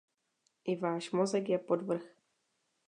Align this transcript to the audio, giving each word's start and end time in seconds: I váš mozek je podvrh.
I 0.63 0.75
váš 0.75 1.11
mozek 1.11 1.49
je 1.49 1.59
podvrh. 1.59 2.01